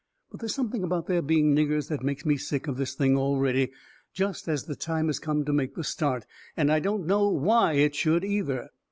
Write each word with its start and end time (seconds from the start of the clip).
But 0.31 0.39
there's 0.39 0.55
something 0.55 0.83
about 0.83 1.05
their 1.05 1.21
being 1.21 1.55
niggers 1.55 1.87
that 1.89 2.01
makes 2.01 2.25
me 2.25 2.35
sick 2.35 2.67
of 2.67 2.77
this 2.77 2.95
thing 2.95 3.15
already 3.15 3.71
just 4.15 4.47
as 4.47 4.63
the 4.65 4.75
time 4.75 5.05
has 5.05 5.19
come 5.19 5.45
to 5.45 5.53
make 5.53 5.75
the 5.75 5.83
start. 5.83 6.25
And 6.57 6.71
I 6.71 6.79
don't 6.79 7.05
know 7.05 7.29
WHY 7.29 7.73
it 7.73 7.93
should, 7.93 8.25
either." 8.25 8.69